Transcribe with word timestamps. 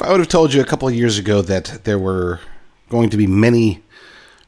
If 0.00 0.06
I 0.06 0.12
would 0.12 0.20
have 0.20 0.28
told 0.28 0.54
you 0.54 0.62
a 0.62 0.64
couple 0.64 0.88
of 0.88 0.94
years 0.94 1.18
ago 1.18 1.42
that 1.42 1.84
there 1.84 1.98
were 1.98 2.40
going 2.88 3.10
to 3.10 3.18
be 3.18 3.26
many 3.26 3.82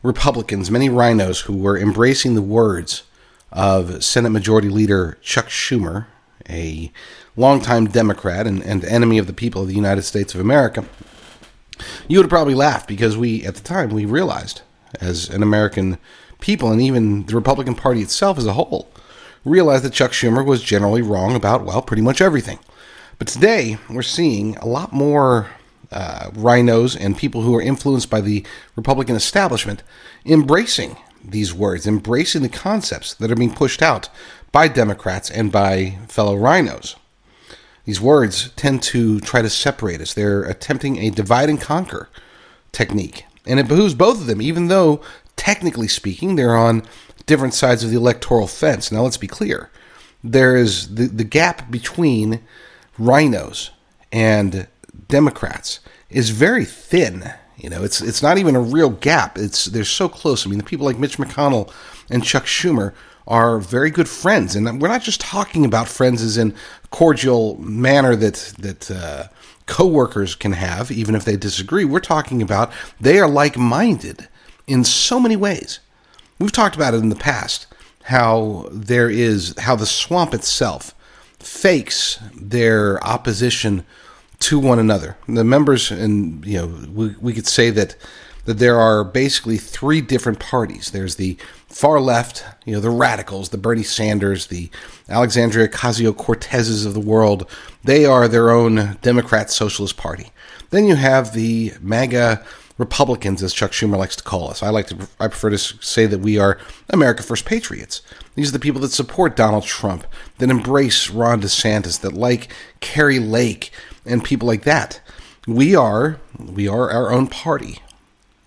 Republicans, 0.03 0.71
many 0.71 0.89
rhinos 0.89 1.41
who 1.41 1.55
were 1.55 1.77
embracing 1.77 2.35
the 2.35 2.41
words 2.41 3.03
of 3.51 4.03
Senate 4.03 4.31
Majority 4.31 4.71
Leader 4.71 5.19
Chuck 5.21 5.49
Schumer, 5.49 6.07
a 6.49 6.91
longtime 7.37 7.89
Democrat 7.89 8.47
and, 8.47 8.63
and 8.63 8.83
enemy 8.87 9.19
of 9.19 9.27
the 9.27 9.35
people 9.35 9.61
of 9.61 9.69
the 9.69 9.75
United 9.75 10.05
States 10.05 10.35
of 10.35 10.41
America, 10.41 10.87
you 12.09 12.17
would 12.17 12.25
have 12.25 12.31
probably 12.31 12.55
laughed 12.55 12.89
because 12.89 13.19
we, 13.19 13.45
at 13.45 13.55
the 13.55 13.63
time, 13.63 13.91
we 13.91 14.07
realized 14.07 14.63
as 15.03 15.29
an 15.29 15.43
American 15.43 15.99
people 16.41 16.73
and 16.73 16.81
even 16.81 17.27
the 17.27 17.35
Republican 17.35 17.75
Party 17.75 18.01
itself 18.01 18.39
as 18.39 18.47
a 18.47 18.55
whole, 18.55 18.89
realized 19.45 19.85
that 19.85 19.93
Chuck 19.93 20.13
Schumer 20.13 20.47
was 20.47 20.63
generally 20.63 21.03
wrong 21.03 21.37
about, 21.37 21.67
well, 21.67 21.83
pretty 21.83 22.03
much 22.03 22.23
everything. 22.23 22.59
But 23.19 23.29
today, 23.29 23.79
we're 23.89 24.03
seeing 24.03 24.57
a 24.57 24.67
lot 24.67 24.93
more 24.93 25.51
uh, 25.91 26.31
rhinos 26.35 26.97
and 26.97 27.17
people 27.17 27.43
who 27.43 27.55
are 27.55 27.63
influenced 27.63 28.11
by 28.11 28.21
the 28.21 28.45
Republican 28.77 29.15
establishment 29.15 29.83
embracing 30.25 30.97
these 31.25 31.55
words, 31.55 31.87
embracing 31.87 32.43
the 32.43 32.49
concepts 32.49 33.15
that 33.15 33.31
are 33.31 33.37
being 33.37 33.55
pushed 33.55 33.83
out 33.83 34.09
by 34.51 34.69
Democrats 34.69 35.31
and 35.31 35.53
by 35.53 35.99
fellow 36.09 36.37
rhinos. 36.37 36.97
These 37.85 38.01
words 38.01 38.51
tend 38.51 38.83
to 38.85 39.21
try 39.21 39.43
to 39.43 39.51
separate 39.51 40.01
us. 40.01 40.15
They're 40.15 40.43
attempting 40.45 40.99
a 40.99 41.11
divide 41.11 41.49
and 41.49 41.61
conquer 41.61 42.09
technique. 42.71 43.25
And 43.47 43.59
it 43.59 43.69
behooves 43.69 43.95
both 43.95 44.21
of 44.21 44.27
them, 44.27 44.41
even 44.41 44.69
though, 44.69 45.01
technically 45.37 45.89
speaking, 45.89 46.37
they're 46.37 46.57
on 46.57 46.85
different 47.27 47.55
sides 47.55 47.83
of 47.83 47.91
the 47.91 47.97
electoral 47.97 48.47
fence. 48.47 48.93
Now, 48.93 49.03
let's 49.03 49.17
be 49.17 49.27
clear. 49.27 49.71
There 50.23 50.57
is 50.57 50.95
the, 50.95 51.07
the 51.07 51.25
gap 51.25 51.71
between 51.71 52.41
rhinos 52.99 53.71
and 54.11 54.67
Democrats 55.09 55.81
is 56.11 56.31
very 56.31 56.65
thin. 56.65 57.33
You 57.57 57.71
know, 57.71 57.85
it's 57.85 58.01
it's 58.01 58.23
not 58.23 58.39
even 58.39 58.57
a 58.57 58.61
real 58.61 58.91
gap. 58.91 59.39
It's 59.39 59.67
they're 59.67 59.85
so 59.85 60.09
close. 60.09 60.47
I 60.47 60.51
mean, 60.51 60.59
the 60.59 60.65
people 60.65 60.87
like 60.87 60.99
Mitch 60.99 61.19
McConnell 61.19 61.73
and 62.11 62.25
Chuck 62.25 62.45
Schumer 62.45 62.93
are 63.27 63.59
very 63.61 63.91
good 63.91 64.09
friends, 64.09 64.57
and 64.57 64.81
we're 64.81 64.89
not 64.89 65.03
just 65.03 65.21
talking 65.21 65.65
about 65.65 65.89
friends 65.89 66.23
as 66.23 66.37
in 66.37 66.55
cordial 66.91 67.57
manner 67.59 68.17
that 68.17 68.55
that 68.59 68.91
uh, 68.91 69.25
coworkers 69.67 70.35
can 70.35 70.53
have, 70.53 70.91
even 70.91 71.15
if 71.15 71.25
they 71.25 71.37
disagree. 71.37 71.85
We're 71.85 72.01
talking 72.01 72.43
about 72.43 72.73
they 73.01 73.19
are 73.21 73.29
like 73.29 73.57
minded 73.57 74.29
in 74.67 74.85
so 74.85 75.21
many 75.21 75.37
ways. 75.37 75.79
We've 76.39 76.53
talked 76.53 76.75
about 76.75 76.95
it 76.95 76.99
in 76.99 77.09
the 77.09 77.17
past 77.17 77.67
how 78.05 78.67
there 78.73 79.09
is 79.09 79.55
how 79.59 79.77
the 79.77 79.87
swamp 79.87 80.35
itself 80.35 80.95
fakes 81.43 82.19
their 82.35 83.03
opposition 83.05 83.85
to 84.41 84.59
one 84.59 84.79
another. 84.79 85.17
The 85.29 85.45
members, 85.45 85.91
and 85.91 86.45
you 86.45 86.59
know, 86.59 86.89
we, 86.93 87.15
we 87.21 87.33
could 87.33 87.47
say 87.47 87.71
that 87.71 87.97
that 88.45 88.59
there 88.59 88.79
are 88.79 89.05
basically 89.05 89.57
three 89.57 90.01
different 90.01 90.41
parties. 90.41 90.91
There's 90.91 91.15
the 91.15 91.37
far 91.69 92.01
left, 92.01 92.45
you 92.65 92.75
know, 92.75 92.81
the 92.81 92.91
radicals, 92.91 93.51
the 93.51 93.59
Bernie 93.59 93.85
Sanders, 93.85 94.49
the 94.49 94.69
Alexandria 95.09 95.69
Ocasio 95.69 96.13
Cortezes 96.13 96.85
of 96.85 96.95
the 96.95 97.01
world. 97.01 97.49
They 97.85 98.05
are 98.05 98.27
their 98.27 98.51
own 98.51 98.99
Democrat 99.01 99.51
Socialist 99.51 99.97
Party. 99.97 100.31
Then 100.71 100.87
you 100.87 100.97
have 100.97 101.35
the 101.35 101.75
MAGA 101.81 102.45
Republicans, 102.79 103.43
as 103.43 103.55
Chuck 103.55 103.71
Schumer 103.71 103.97
likes 103.97 104.17
to 104.17 104.25
call 104.25 104.51
us. 104.51 104.63
I 104.63 104.71
like 104.71 104.89
to, 104.89 105.09
I 105.21 105.29
prefer 105.29 105.51
to 105.51 105.59
say 105.59 106.07
that 106.07 106.19
we 106.19 106.39
are 106.39 106.59
America 106.91 107.23
First 107.23 107.45
Patriots. 107.45 108.03
These 108.35 108.49
are 108.49 108.53
the 108.53 108.59
people 108.59 108.81
that 108.81 108.93
support 108.93 109.37
Donald 109.37 109.65
Trump, 109.65 110.07
that 110.39 110.51
embrace 110.51 111.11
Ron 111.11 111.43
DeSantis, 111.43 112.01
that 112.01 112.15
like 112.15 112.53
Kari 112.81 113.19
Lake, 113.19 113.71
and 114.07 114.25
people 114.25 114.49
like 114.49 114.63
that. 114.63 115.01
We 115.47 115.75
are 115.75 116.19
we 116.39 116.69
are 116.69 116.91
our 116.91 117.13
own 117.13 117.27
party 117.27 117.79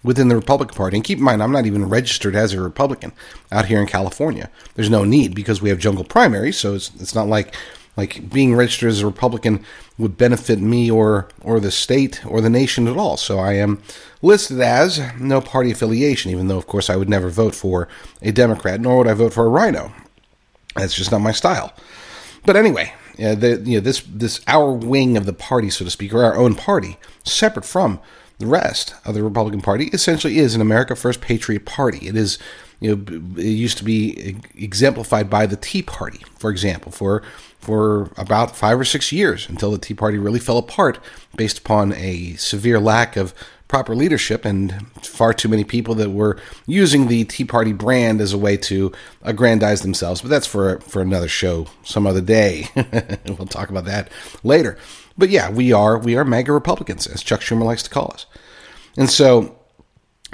within 0.03 0.28
the 0.28 0.35
Republican 0.35 0.75
Party. 0.75 0.97
And 0.97 1.03
keep 1.03 1.18
in 1.18 1.24
mind, 1.24 1.41
I'm 1.41 1.51
not 1.51 1.66
even 1.66 1.90
registered 1.90 2.35
as 2.35 2.53
a 2.53 2.62
Republican 2.62 3.12
out 3.51 3.66
here 3.66 3.81
in 3.81 3.88
California. 3.88 4.50
There's 4.75 4.90
no 4.90 5.03
need 5.03 5.35
because 5.35 5.62
we 5.62 5.69
have 5.69 5.79
jungle 5.79 6.03
primaries, 6.03 6.57
so 6.57 6.75
it's 6.75 6.91
it's 7.00 7.16
not 7.16 7.28
like 7.28 7.53
like 7.97 8.29
being 8.29 8.56
registered 8.56 8.89
as 8.89 9.01
a 9.01 9.06
Republican 9.06 9.63
would 9.97 10.17
benefit 10.17 10.59
me 10.59 10.91
or 10.91 11.29
or 11.41 11.59
the 11.59 11.72
state 11.72 12.25
or 12.25 12.41
the 12.41 12.50
nation 12.50 12.88
at 12.88 12.97
all. 12.97 13.17
So 13.17 13.39
I 13.39 13.53
am 13.53 13.81
listed 14.22 14.59
as 14.59 15.01
no 15.19 15.41
party 15.41 15.72
affiliation, 15.72 16.31
even 16.31 16.47
though 16.47 16.57
of 16.57 16.67
course 16.67 16.89
I 16.89 16.95
would 16.95 17.09
never 17.09 17.29
vote 17.29 17.56
for 17.56 17.88
a 18.22 18.31
Democrat, 18.31 18.81
nor 18.81 18.97
would 18.97 19.07
I 19.07 19.13
vote 19.13 19.33
for 19.33 19.45
a 19.45 19.50
rhino. 19.50 19.94
That's 20.75 20.95
just 20.95 21.11
not 21.11 21.19
my 21.19 21.31
style. 21.31 21.73
But 22.45 22.56
anyway, 22.56 22.94
uh, 23.23 23.35
the, 23.35 23.61
you 23.66 23.78
know, 23.78 23.81
this 23.81 24.01
this 24.01 24.41
our 24.47 24.72
wing 24.72 25.17
of 25.17 25.25
the 25.25 25.33
party, 25.33 25.69
so 25.69 25.85
to 25.85 25.91
speak, 25.91 26.13
or 26.13 26.23
our 26.23 26.35
own 26.35 26.56
party, 26.56 26.97
separate 27.23 27.66
from 27.66 28.00
the 28.38 28.45
rest 28.45 28.94
of 29.06 29.16
the 29.16 29.23
Republican 29.23 29.62
Party, 29.62 29.85
essentially 29.94 30.38
is 30.38 30.56
an 30.56 30.62
America 30.62 30.95
First 30.95 31.22
Patriot 31.22 31.66
Party. 31.66 32.07
It 32.07 32.17
is, 32.17 32.38
you 32.80 32.96
know, 32.96 33.41
it 33.41 33.46
used 33.46 33.78
to 33.78 33.84
be 33.84 34.38
exemplified 34.56 35.30
by 35.30 35.46
the 35.46 35.56
Tea 35.56 35.81
Party, 35.81 36.24
for 36.38 36.50
example, 36.50 36.91
for 36.91 37.24
for 37.59 38.12
about 38.16 38.56
five 38.56 38.80
or 38.80 38.86
six 38.86 39.12
years 39.12 39.50
until 39.50 39.72
the 39.72 39.80
Tea 39.80 39.96
Party 39.96 40.19
really 40.19 40.40
fell 40.40 40.59
apart 40.59 41.00
based 41.36 41.58
upon 41.58 41.94
a 41.94 42.36
severe 42.36 42.80
lack 42.80 43.18
of 43.18 43.34
proper 43.68 43.96
leadership 43.96 44.46
and 44.46 44.88
far 45.02 45.34
too 45.34 45.50
many 45.50 45.63
people 45.63 45.96
that 45.96 46.12
were 46.12 46.40
using 46.68 47.08
the 47.08 47.24
Tea 47.25 47.44
Party 47.44 47.74
brand 47.74 48.22
as 48.22 48.34
a 48.34 48.38
way 48.38 48.56
to 48.56 48.92
aggrandize 49.24 49.81
themselves. 49.81 50.22
But 50.22 50.30
that's 50.30 50.46
for 50.46 50.80
for 50.81 51.02
another 51.02 51.28
show, 51.28 51.68
some 51.84 52.06
other 52.06 52.22
day. 52.22 52.68
we'll 53.25 53.47
talk 53.47 53.69
about 53.69 53.86
that 53.86 54.09
later. 54.44 54.78
But 55.18 55.30
yeah, 55.30 55.50
we 55.50 55.74
are 55.74 55.97
we 55.97 56.16
are 56.16 56.24
MAGA 56.25 56.52
Republicans, 56.52 57.07
as 57.07 57.24
Chuck 57.24 57.42
Schumer 57.42 57.63
likes 57.63 57.84
to 57.84 57.90
call 57.90 58.12
us, 58.13 58.25
and 58.97 59.09
so. 59.09 59.59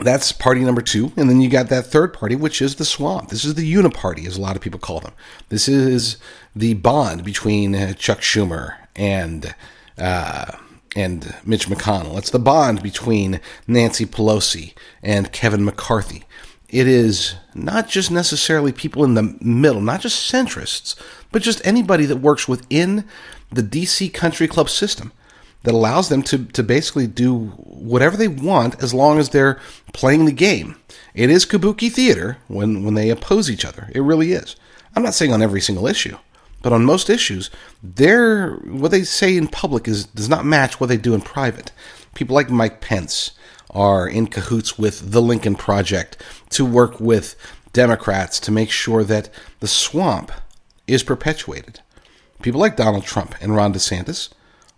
That's 0.01 0.31
party 0.31 0.61
number 0.61 0.81
two. 0.81 1.11
And 1.15 1.29
then 1.29 1.41
you 1.41 1.49
got 1.49 1.69
that 1.69 1.85
third 1.85 2.13
party, 2.13 2.35
which 2.35 2.61
is 2.61 2.75
the 2.75 2.85
swamp. 2.85 3.29
This 3.29 3.45
is 3.45 3.55
the 3.55 3.73
uniparty, 3.73 4.25
as 4.25 4.35
a 4.35 4.41
lot 4.41 4.55
of 4.55 4.61
people 4.61 4.79
call 4.79 4.99
them. 4.99 5.13
This 5.49 5.67
is 5.67 6.17
the 6.55 6.73
bond 6.73 7.23
between 7.23 7.95
Chuck 7.95 8.19
Schumer 8.19 8.75
and 8.95 9.53
uh, 9.97 10.57
and 10.95 11.35
Mitch 11.45 11.67
McConnell. 11.67 12.17
It's 12.17 12.31
the 12.31 12.39
bond 12.39 12.81
between 12.81 13.39
Nancy 13.67 14.05
Pelosi 14.05 14.73
and 15.03 15.31
Kevin 15.31 15.63
McCarthy. 15.63 16.23
It 16.67 16.87
is 16.87 17.35
not 17.53 17.87
just 17.87 18.11
necessarily 18.11 18.71
people 18.71 19.03
in 19.03 19.13
the 19.13 19.37
middle, 19.41 19.81
not 19.81 20.01
just 20.01 20.31
centrists, 20.31 20.95
but 21.31 21.41
just 21.41 21.65
anybody 21.65 22.05
that 22.05 22.17
works 22.17 22.47
within 22.47 23.05
the 23.51 23.61
DC 23.61 24.13
Country 24.13 24.47
Club 24.47 24.69
system 24.69 25.11
that 25.63 25.73
allows 25.73 26.09
them 26.09 26.23
to, 26.23 26.45
to 26.45 26.63
basically 26.63 27.07
do 27.07 27.45
whatever 27.47 28.17
they 28.17 28.27
want 28.27 28.81
as 28.81 28.93
long 28.93 29.19
as 29.19 29.29
they're 29.29 29.59
playing 29.93 30.25
the 30.25 30.31
game. 30.31 30.75
It 31.13 31.29
is 31.29 31.45
kabuki 31.45 31.91
theater 31.91 32.37
when, 32.47 32.83
when 32.83 32.95
they 32.95 33.09
oppose 33.09 33.49
each 33.49 33.65
other. 33.65 33.89
It 33.93 34.01
really 34.01 34.31
is. 34.31 34.55
I'm 34.95 35.03
not 35.03 35.13
saying 35.13 35.31
on 35.31 35.41
every 35.41 35.61
single 35.61 35.87
issue. 35.87 36.17
But 36.61 36.73
on 36.73 36.85
most 36.85 37.09
issues, 37.09 37.49
their 37.81 38.51
what 38.57 38.91
they 38.91 39.03
say 39.03 39.35
in 39.35 39.47
public 39.47 39.87
is 39.87 40.05
does 40.05 40.29
not 40.29 40.45
match 40.45 40.79
what 40.79 40.87
they 40.87 40.97
do 40.97 41.15
in 41.15 41.21
private. 41.21 41.71
People 42.13 42.35
like 42.35 42.49
Mike 42.49 42.81
Pence 42.81 43.31
are 43.71 44.07
in 44.07 44.27
cahoots 44.27 44.77
with 44.77 45.11
the 45.11 45.21
Lincoln 45.21 45.55
Project 45.55 46.17
to 46.51 46.65
work 46.65 46.99
with 46.99 47.35
Democrats 47.73 48.39
to 48.41 48.51
make 48.51 48.69
sure 48.69 49.03
that 49.03 49.29
the 49.59 49.67
swamp 49.67 50.31
is 50.87 51.03
perpetuated. 51.03 51.79
People 52.41 52.59
like 52.59 52.75
Donald 52.75 53.05
Trump 53.05 53.35
and 53.41 53.55
Ron 53.55 53.73
DeSantis 53.73 54.29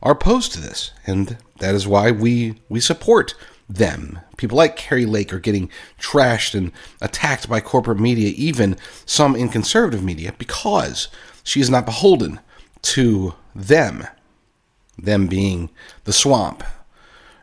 are 0.04 0.12
opposed 0.12 0.52
to 0.52 0.62
this, 0.62 0.92
and 1.08 1.38
that 1.60 1.74
is 1.74 1.88
why 1.88 2.12
we 2.12 2.56
we 2.70 2.80
support 2.80 3.34
them. 3.68 4.20
People 4.38 4.58
like 4.58 4.76
Kari 4.76 5.06
Lake 5.06 5.34
are 5.34 5.40
getting 5.40 5.70
trashed 6.00 6.54
and 6.54 6.72
attacked 7.02 7.50
by 7.50 7.62
corporate 7.62 8.00
media, 8.00 8.34
even 8.36 8.78
some 9.06 9.36
in 9.36 9.50
conservative 9.50 10.04
media, 10.04 10.36
because 10.38 11.08
she 11.44 11.62
is 11.62 11.70
not 11.70 11.86
beholden 11.86 12.40
to 12.82 13.34
them, 13.56 14.06
them 14.98 15.28
being 15.28 15.70
the 16.04 16.14
swamp. 16.14 16.64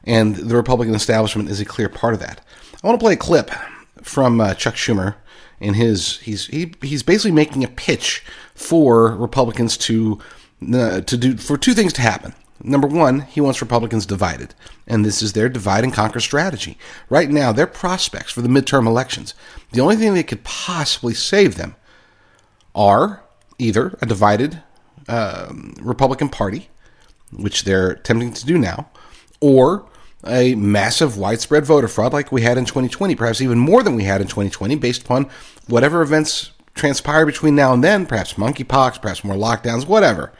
And 0.04 0.36
the 0.36 0.56
Republican 0.56 0.94
establishment 0.94 1.48
is 1.48 1.60
a 1.60 1.64
clear 1.64 1.88
part 1.88 2.14
of 2.14 2.20
that. 2.20 2.40
I 2.82 2.86
want 2.86 3.00
to 3.00 3.04
play 3.04 3.14
a 3.14 3.16
clip 3.16 3.50
from 4.02 4.40
uh, 4.40 4.54
Chuck 4.54 4.74
Schumer 4.74 5.16
in 5.60 5.74
his 5.74 6.18
he's 6.18 6.46
he, 6.46 6.74
he's 6.82 7.02
basically 7.02 7.32
making 7.32 7.64
a 7.64 7.68
pitch 7.68 8.24
for 8.54 9.14
Republicans 9.16 9.76
to 9.78 10.18
uh, 10.74 11.00
to 11.02 11.16
do 11.16 11.36
for 11.36 11.56
two 11.56 11.74
things 11.74 11.92
to 11.94 12.02
happen. 12.02 12.34
Number 12.62 12.88
one, 12.88 13.20
he 13.20 13.40
wants 13.40 13.62
Republicans 13.62 14.04
divided, 14.04 14.54
and 14.86 15.04
this 15.04 15.22
is 15.22 15.32
their 15.32 15.48
divide 15.48 15.84
and 15.84 15.92
conquer 15.92 16.20
strategy. 16.20 16.76
Right 17.08 17.30
now, 17.30 17.52
their 17.52 17.66
prospects 17.66 18.32
for 18.32 18.42
the 18.42 18.48
midterm 18.48 18.86
elections, 18.86 19.34
the 19.72 19.80
only 19.80 19.96
thing 19.96 20.14
that 20.14 20.26
could 20.26 20.44
possibly 20.44 21.14
save 21.14 21.56
them 21.56 21.74
are 22.74 23.22
either 23.58 23.96
a 24.02 24.06
divided 24.06 24.62
um, 25.08 25.74
Republican 25.80 26.28
Party, 26.28 26.68
which 27.32 27.64
they're 27.64 27.90
attempting 27.92 28.32
to 28.32 28.46
do 28.46 28.58
now, 28.58 28.90
or 29.40 29.86
a 30.26 30.54
massive 30.54 31.16
widespread 31.16 31.64
voter 31.64 31.88
fraud 31.88 32.12
like 32.12 32.30
we 32.30 32.42
had 32.42 32.58
in 32.58 32.66
2020, 32.66 33.14
perhaps 33.14 33.40
even 33.40 33.58
more 33.58 33.82
than 33.82 33.94
we 33.94 34.04
had 34.04 34.20
in 34.20 34.26
2020, 34.26 34.74
based 34.76 35.02
upon 35.02 35.30
whatever 35.66 36.02
events 36.02 36.50
transpire 36.74 37.24
between 37.24 37.54
now 37.54 37.72
and 37.72 37.82
then, 37.82 38.06
perhaps 38.06 38.34
monkeypox, 38.34 39.00
perhaps 39.00 39.24
more 39.24 39.36
lockdowns, 39.36 39.86
whatever. 39.86 40.32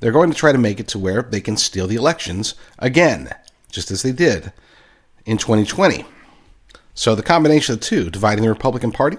They're 0.00 0.12
going 0.12 0.30
to 0.30 0.36
try 0.36 0.52
to 0.52 0.58
make 0.58 0.80
it 0.80 0.88
to 0.88 0.98
where 0.98 1.22
they 1.22 1.40
can 1.40 1.56
steal 1.56 1.86
the 1.86 1.96
elections 1.96 2.54
again. 2.78 3.30
just 3.70 3.90
as 3.90 4.02
they 4.02 4.12
did 4.12 4.52
in 5.26 5.36
2020. 5.36 6.04
So 6.94 7.16
the 7.16 7.24
combination 7.24 7.72
of 7.74 7.80
the 7.80 7.86
two, 7.86 8.08
dividing 8.08 8.44
the 8.44 8.50
Republican 8.50 8.92
Party 8.92 9.18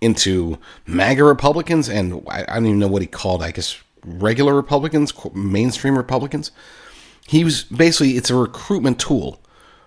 into 0.00 0.58
MAGA 0.86 1.22
Republicans 1.22 1.88
and 1.88 2.24
I 2.28 2.44
don't 2.44 2.66
even 2.66 2.78
know 2.78 2.88
what 2.88 3.02
he 3.02 3.08
called, 3.08 3.42
I 3.42 3.50
guess 3.50 3.78
regular 4.04 4.54
Republicans, 4.54 5.12
mainstream 5.34 5.96
Republicans. 5.96 6.50
He 7.26 7.44
was 7.44 7.64
basically 7.64 8.12
it's 8.16 8.30
a 8.30 8.34
recruitment 8.34 8.98
tool 8.98 9.40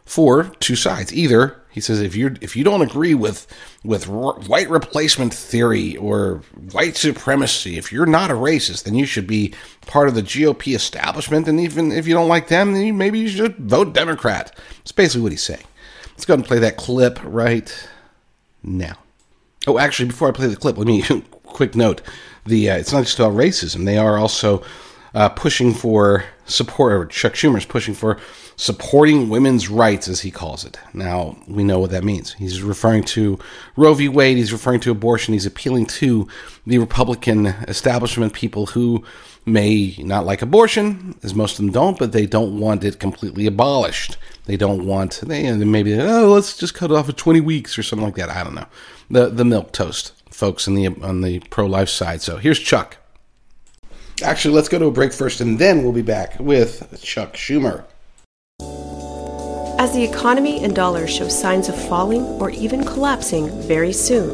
for 0.05 0.45
two 0.59 0.75
sides. 0.75 1.13
Either 1.13 1.61
he 1.75 1.81
says 1.81 2.01
if 2.01 2.15
you 2.15 2.35
if 2.39 2.55
you 2.55 2.63
don't 2.63 2.81
agree 2.81 3.13
with 3.13 3.47
with 3.83 4.07
white 4.07 4.69
replacement 4.69 5.33
theory 5.33 5.97
or 5.97 6.41
white 6.71 6.95
supremacy, 6.95 7.77
if 7.77 7.91
you're 7.91 8.05
not 8.05 8.31
a 8.31 8.33
racist, 8.33 8.85
then 8.85 8.95
you 8.95 9.05
should 9.05 9.27
be 9.27 9.53
part 9.85 10.07
of 10.07 10.15
the 10.15 10.23
GOP 10.23 10.73
establishment. 10.73 11.49
And 11.49 11.59
even 11.59 11.91
if 11.91 12.07
you 12.07 12.13
don't 12.13 12.29
like 12.29 12.47
them, 12.47 12.71
then 12.71 12.83
you, 12.83 12.93
maybe 12.93 13.19
you 13.19 13.27
should 13.27 13.57
vote 13.57 13.91
Democrat. 13.91 14.57
It's 14.79 14.93
basically 14.93 15.23
what 15.23 15.33
he's 15.33 15.43
saying. 15.43 15.65
Let's 16.11 16.23
go 16.23 16.35
ahead 16.35 16.39
and 16.39 16.47
play 16.47 16.59
that 16.59 16.77
clip 16.77 17.19
right 17.21 17.89
now. 18.63 18.95
Oh, 19.67 19.77
actually, 19.77 20.07
before 20.07 20.29
I 20.29 20.31
play 20.31 20.47
the 20.47 20.55
clip, 20.55 20.77
let 20.77 20.87
me 20.87 21.03
quick 21.43 21.75
note: 21.75 22.01
the 22.45 22.69
uh, 22.69 22.77
it's 22.77 22.93
not 22.93 23.03
just 23.03 23.19
about 23.19 23.33
racism; 23.33 23.83
they 23.83 23.97
are 23.97 24.17
also 24.17 24.63
uh, 25.15 25.29
pushing 25.29 25.73
for 25.73 26.25
support. 26.45 26.93
Or 26.93 27.05
Chuck 27.05 27.33
Schumer's 27.33 27.65
pushing 27.65 27.95
for 27.95 28.19
supporting 28.57 29.29
women's 29.29 29.69
rights, 29.69 30.07
as 30.07 30.21
he 30.21 30.29
calls 30.29 30.63
it. 30.63 30.77
Now, 30.93 31.37
we 31.47 31.63
know 31.63 31.79
what 31.79 31.91
that 31.91 32.03
means. 32.03 32.33
He's 32.33 32.61
referring 32.61 33.03
to 33.05 33.39
Roe 33.75 33.93
v. 33.93 34.07
Wade, 34.07 34.37
he's 34.37 34.53
referring 34.53 34.81
to 34.81 34.91
abortion, 34.91 35.33
he's 35.33 35.45
appealing 35.45 35.87
to 35.87 36.27
the 36.67 36.77
Republican 36.77 37.47
establishment 37.47 38.33
people 38.33 38.67
who 38.67 39.03
may 39.45 39.95
not 39.99 40.25
like 40.25 40.41
abortion, 40.41 41.15
as 41.23 41.35
most 41.35 41.53
of 41.53 41.65
them 41.65 41.71
don't, 41.71 41.99
but 41.99 42.11
they 42.11 42.25
don't 42.25 42.59
want 42.59 42.83
it 42.83 42.99
completely 42.99 43.45
abolished. 43.45 44.17
They 44.45 44.57
don't 44.57 44.85
want, 44.85 45.21
they 45.23 45.51
maybe, 45.53 45.99
oh, 45.99 46.33
let's 46.33 46.57
just 46.57 46.73
cut 46.73 46.91
it 46.91 46.97
off 46.97 47.09
at 47.09 47.17
20 47.17 47.41
weeks 47.41 47.77
or 47.77 47.83
something 47.83 48.05
like 48.05 48.15
that. 48.15 48.29
I 48.29 48.43
don't 48.43 48.55
know. 48.55 48.67
The, 49.09 49.29
the 49.29 49.43
milquetoast 49.43 50.13
folks 50.29 50.67
on 50.67 50.75
the, 50.75 50.87
on 50.87 51.21
the 51.21 51.39
pro 51.39 51.65
life 51.65 51.89
side. 51.89 52.21
So 52.21 52.37
here's 52.37 52.59
Chuck. 52.59 52.97
Actually, 54.23 54.55
let's 54.55 54.69
go 54.69 54.79
to 54.79 54.85
a 54.85 54.91
break 54.91 55.11
first, 55.11 55.41
and 55.41 55.59
then 55.59 55.83
we'll 55.83 55.91
be 55.91 56.01
back 56.01 56.39
with 56.39 57.01
Chuck 57.01 57.33
Schumer. 57.33 57.83
As 59.77 59.93
the 59.93 60.03
economy 60.03 60.63
and 60.63 60.73
dollars 60.73 61.13
show 61.13 61.27
signs 61.27 61.67
of 61.67 61.75
falling 61.89 62.23
or 62.41 62.49
even 62.49 62.85
collapsing 62.85 63.49
very 63.63 63.91
soon, 63.91 64.29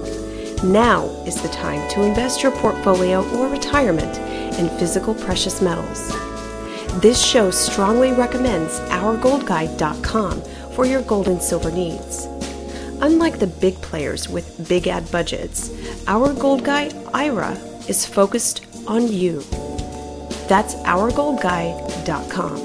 now 0.71 1.05
is 1.25 1.41
the 1.41 1.49
time 1.49 1.89
to 1.89 2.03
invest 2.03 2.43
your 2.43 2.51
portfolio 2.51 3.27
or 3.37 3.47
retirement 3.47 4.19
in 4.59 4.69
physical 4.77 5.15
precious 5.15 5.61
metals. 5.61 6.09
This 7.01 7.19
show 7.19 7.49
strongly 7.49 8.11
recommends 8.11 8.79
OurGoldGuide.com 8.81 10.41
for 10.75 10.85
your 10.85 11.01
gold 11.01 11.27
and 11.27 11.41
silver 11.41 11.71
needs. 11.71 12.25
Unlike 13.01 13.39
the 13.39 13.47
big 13.47 13.75
players 13.81 14.29
with 14.29 14.69
big 14.69 14.87
ad 14.87 15.09
budgets, 15.11 15.71
Our 16.07 16.33
Gold 16.35 16.63
Guide 16.63 16.93
IRA 17.15 17.53
is 17.87 18.05
focused 18.05 18.63
on 18.87 19.07
you. 19.07 19.43
That's 20.51 20.75
OurGoldGuide.com. 20.75 22.57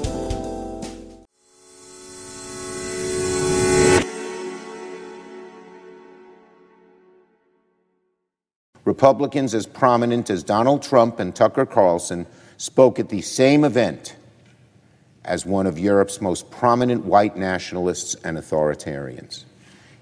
Republicans 8.83 9.53
as 9.53 9.65
prominent 9.65 10.29
as 10.29 10.43
Donald 10.43 10.83
Trump 10.83 11.21
and 11.21 11.33
Tucker 11.33 11.65
Carlson 11.65 12.25
spoke 12.57 12.99
at 12.99 13.07
the 13.07 13.21
same 13.21 13.63
event 13.63 14.17
as 15.23 15.45
one 15.45 15.65
of 15.65 15.79
Europe's 15.79 16.19
most 16.19 16.51
prominent 16.51 17.05
white 17.05 17.37
nationalists 17.37 18.15
and 18.15 18.37
authoritarians. 18.37 19.45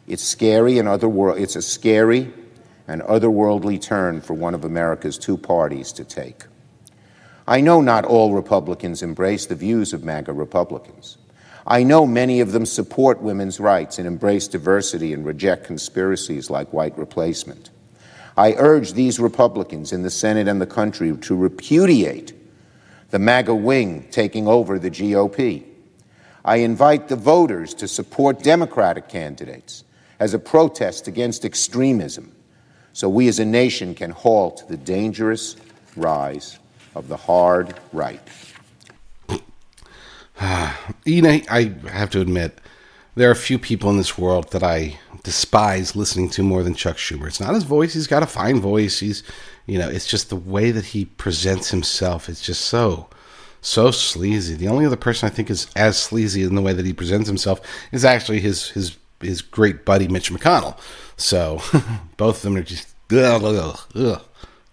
It's 0.07 0.23
scary 0.23 0.79
and 0.79 0.87
otherworld, 0.87 1.37
it's 1.37 1.55
a 1.55 1.61
scary 1.61 2.33
and 2.87 3.03
otherworldly 3.03 3.79
turn 3.79 4.21
for 4.21 4.33
one 4.33 4.55
of 4.55 4.65
America's 4.65 5.19
two 5.19 5.37
parties 5.37 5.91
to 5.91 6.03
take. 6.03 6.45
I 7.47 7.61
know 7.61 7.79
not 7.79 8.05
all 8.05 8.33
Republicans 8.33 9.03
embrace 9.03 9.45
the 9.45 9.55
views 9.55 9.93
of 9.93 10.03
MAGA 10.03 10.33
Republicans. 10.33 11.17
I 11.67 11.83
know 11.83 12.05
many 12.07 12.39
of 12.41 12.51
them 12.51 12.65
support 12.65 13.21
women's 13.21 13.59
rights 13.59 13.99
and 13.99 14.07
embrace 14.07 14.47
diversity 14.47 15.13
and 15.13 15.25
reject 15.25 15.63
conspiracies 15.63 16.49
like 16.49 16.73
white 16.73 16.97
replacement. 16.97 17.69
I 18.35 18.53
urge 18.53 18.93
these 18.93 19.19
Republicans 19.19 19.93
in 19.93 20.01
the 20.01 20.09
Senate 20.09 20.47
and 20.47 20.59
the 20.59 20.65
country 20.65 21.15
to 21.15 21.35
repudiate 21.35 22.33
the 23.11 23.19
MAGA 23.19 23.53
wing 23.53 24.07
taking 24.09 24.47
over 24.47 24.79
the 24.79 24.91
GOP. 24.91 25.63
I 26.43 26.57
invite 26.57 27.07
the 27.07 27.15
voters 27.15 27.73
to 27.75 27.87
support 27.87 28.43
Democratic 28.43 29.07
candidates 29.07 29.83
as 30.19 30.33
a 30.33 30.39
protest 30.39 31.07
against 31.07 31.45
extremism 31.45 32.31
so 32.93 33.09
we 33.09 33.27
as 33.27 33.39
a 33.39 33.45
nation 33.45 33.93
can 33.93 34.11
halt 34.11 34.67
the 34.67 34.77
dangerous 34.77 35.55
rise 35.95 36.59
of 36.95 37.07
the 37.07 37.17
hard 37.17 37.75
right. 37.93 38.21
you 41.05 41.21
know, 41.21 41.39
I 41.49 41.73
have 41.91 42.09
to 42.11 42.21
admit, 42.21 42.59
there 43.15 43.29
are 43.29 43.33
a 43.33 43.37
few 43.37 43.59
people 43.59 43.89
in 43.89 43.97
this 43.97 44.17
world 44.17 44.51
that 44.51 44.63
I 44.63 44.99
despise 45.23 45.95
listening 45.95 46.29
to 46.31 46.43
more 46.43 46.63
than 46.63 46.73
Chuck 46.75 46.97
Schumer. 46.97 47.27
It's 47.27 47.39
not 47.39 47.53
his 47.53 47.63
voice; 47.63 47.93
he's 47.93 48.07
got 48.07 48.23
a 48.23 48.27
fine 48.27 48.59
voice. 48.59 48.99
He's, 48.99 49.23
you 49.65 49.79
know, 49.79 49.89
it's 49.89 50.07
just 50.07 50.29
the 50.29 50.35
way 50.35 50.71
that 50.71 50.85
he 50.85 51.05
presents 51.05 51.71
himself. 51.71 52.29
It's 52.29 52.41
just 52.41 52.61
so, 52.61 53.07
so 53.61 53.91
sleazy. 53.91 54.55
The 54.55 54.67
only 54.67 54.85
other 54.85 54.97
person 54.97 55.27
I 55.27 55.31
think 55.31 55.49
is 55.49 55.67
as 55.75 55.97
sleazy 56.01 56.43
in 56.43 56.55
the 56.55 56.61
way 56.61 56.73
that 56.73 56.85
he 56.85 56.93
presents 56.93 57.27
himself 57.27 57.61
is 57.91 58.05
actually 58.05 58.41
his 58.41 58.69
his 58.69 58.97
his 59.21 59.41
great 59.41 59.85
buddy 59.85 60.07
Mitch 60.07 60.31
McConnell. 60.31 60.77
So 61.17 61.61
both 62.17 62.37
of 62.37 62.41
them 62.41 62.57
are 62.57 62.63
just 62.63 62.89
ugh, 63.11 63.43
ugh, 63.43 63.79
ugh, 63.95 64.21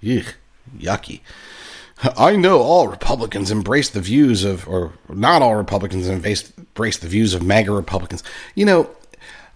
yucky. 0.03 1.21
I 2.16 2.37
know 2.37 2.60
all 2.60 2.88
Republicans 2.88 3.50
embrace 3.50 3.90
the 3.90 4.00
views 4.00 4.44
of, 4.44 4.66
or 4.69 4.93
not 5.08 5.43
all 5.43 5.54
Republicans 5.54 6.08
embrace, 6.08 6.52
the 6.99 7.08
views 7.08 7.34
of 7.34 7.43
MAGA 7.43 7.70
Republicans. 7.70 8.22
You 8.54 8.66
know, 8.66 8.90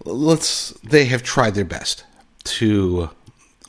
let's, 0.05 0.71
they 0.83 1.05
have 1.05 1.23
tried 1.23 1.55
their 1.55 1.65
best 1.65 2.03
to 2.45 3.09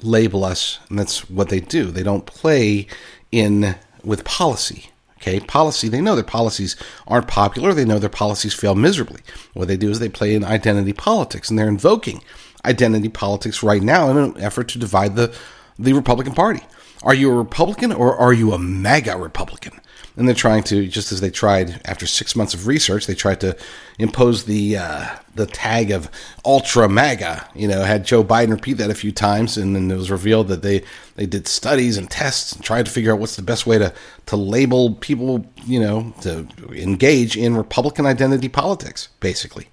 label 0.03 0.45
us, 0.45 0.79
and 0.89 0.99
that's 0.99 1.29
what 1.29 1.49
they 1.49 1.61
do. 1.61 1.87
They 1.87 2.03
don't 2.03 2.27
play 2.27 2.87
in 3.33 3.77
with 4.05 4.25
policy. 4.25 4.91
Okay, 5.17 5.41
policy, 5.41 5.89
they 5.89 6.01
know 6.01 6.15
their 6.15 6.23
policies 6.23 6.77
aren't 7.09 7.27
popular. 7.27 7.75
They 7.75 7.85
know 7.85 7.99
their 7.99 8.09
policies 8.09 8.55
fail 8.55 8.77
miserably. 8.77 9.21
What 9.53 9.67
they 9.67 9.77
do 9.77 9.91
is 9.91 9.99
they 9.99 10.09
play 10.09 10.33
in 10.33 10.45
identity 10.45 10.93
politics, 10.93 11.51
and 11.51 11.59
they're 11.59 11.69
invoking 11.69 12.23
identity 12.65 13.09
politics 13.09 13.65
right 13.65 13.83
now 13.83 14.11
in 14.11 14.17
an 14.17 14.41
effort 14.41 14.69
to 14.69 14.79
divide 14.79 15.17
the, 15.17 15.35
the 15.77 15.93
Republican 15.93 16.35
Party. 16.35 16.63
Are 17.03 17.15
you 17.15 17.31
a 17.31 17.35
Republican 17.35 17.93
or 17.93 18.17
are 18.17 18.33
you 18.33 18.53
a 18.53 18.59
MAGA 18.59 19.17
Republican? 19.17 19.81
And 20.17 20.27
they're 20.27 20.35
trying 20.35 20.65
to, 20.65 20.89
just 20.89 21.13
as 21.13 21.21
they 21.21 21.31
tried 21.31 21.81
after 21.85 22.05
six 22.05 22.35
months 22.35 22.53
of 22.53 22.67
research, 22.67 23.07
they 23.07 23.15
tried 23.15 23.41
to 23.41 23.57
impose 24.01 24.45
the 24.47 24.77
uh, 24.77 25.07
the 25.37 25.47
tag 25.47 25.93
of 25.93 26.11
ultra 26.45 26.89
MAGA. 26.89 27.49
You 27.55 27.69
know, 27.69 27.83
had 27.85 28.05
Joe 28.05 28.25
Biden 28.25 28.51
repeat 28.51 28.79
that 28.79 28.91
a 28.91 28.97
few 28.97 29.13
times, 29.13 29.57
and 29.57 29.77
then 29.77 29.89
it 29.89 29.97
was 29.97 30.11
revealed 30.11 30.49
that 30.49 30.63
they 30.63 30.83
they 31.15 31.27
did 31.27 31.47
studies 31.47 31.97
and 31.97 32.11
tests 32.11 32.53
and 32.53 32.65
tried 32.65 32.87
to 32.87 32.91
figure 32.91 33.13
out 33.13 33.21
what's 33.21 33.37
the 33.37 33.43
best 33.43 33.65
way 33.65 33.79
to 33.79 33.95
to 34.27 34.37
label 34.37 34.95
people, 34.95 35.47
you 35.65 35.79
know, 35.79 36.13
to 36.23 36.49
engage 36.73 37.37
in 37.37 37.57
Republican 37.57 38.05
identity 38.05 38.49
politics, 38.49 39.11
basically. 39.21 39.69